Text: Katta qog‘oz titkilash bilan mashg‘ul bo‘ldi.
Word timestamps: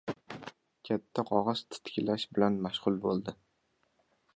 Katta 0.89 1.25
qog‘oz 1.31 1.63
titkilash 1.75 2.29
bilan 2.39 2.61
mashg‘ul 2.67 3.01
bo‘ldi. 3.05 3.41